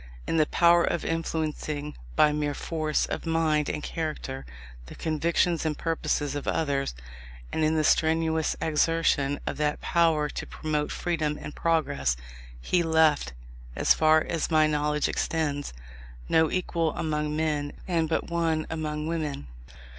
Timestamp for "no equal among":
16.27-17.35